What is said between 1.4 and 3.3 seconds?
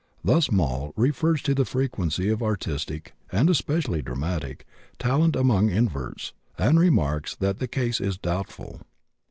to the frequency of artistic,